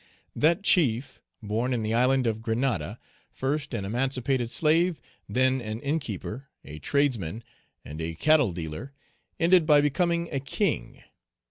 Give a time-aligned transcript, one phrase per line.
[0.35, 2.97] That chief, born in the island of Grenada,
[3.29, 7.43] first an emancipated slave, then an innkeeper, a tradesman,
[7.85, 8.93] and a cattle dealer,
[9.39, 11.03] ended by becoming a king.